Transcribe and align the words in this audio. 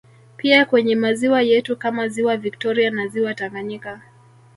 Pia 0.37 0.65
kwenye 0.65 0.95
maziwa 0.95 1.41
yetu 1.41 1.77
kama 1.77 2.07
Ziwa 2.07 2.37
viktoria 2.37 2.91
na 2.91 3.07
ziwa 3.07 3.33
Tanganyika 3.33 4.01